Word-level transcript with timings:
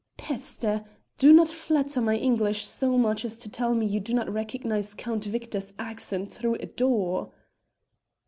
"Peste! 0.17 0.81
Do 1.19 1.31
not 1.31 1.47
flatter 1.47 2.01
my 2.01 2.15
English 2.15 2.65
so 2.65 2.97
much 2.97 3.23
as 3.23 3.37
to 3.37 3.47
tell 3.47 3.75
me 3.75 3.85
you 3.85 3.99
do 3.99 4.15
not 4.15 4.33
recognise 4.33 4.95
Count 4.95 5.25
Victor's 5.25 5.73
accent 5.77 6.31
through 6.33 6.55
a 6.55 6.65
door." 6.65 7.31